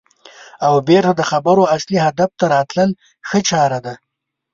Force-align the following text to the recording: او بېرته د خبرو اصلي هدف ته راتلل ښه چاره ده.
او 0.67 0.73
بېرته 0.87 1.11
د 1.15 1.21
خبرو 1.31 1.63
اصلي 1.75 1.97
هدف 2.05 2.29
ته 2.39 2.45
راتلل 2.55 2.89
ښه 3.27 3.39
چاره 3.49 3.79
ده. 3.85 3.93